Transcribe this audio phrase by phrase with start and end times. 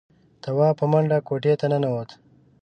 [0.43, 2.09] تواب په منډه کوټې ته ننوت.